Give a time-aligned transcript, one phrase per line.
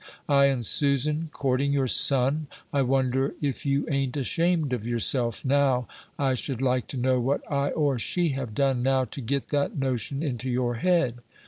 [0.27, 2.47] I and Susan courting your son?
[2.73, 5.87] I wonder if you ain't ashamed of yourself, now!
[6.17, 9.77] I should like to know what I or she have done, now, to get that
[9.77, 11.19] notion into your head?"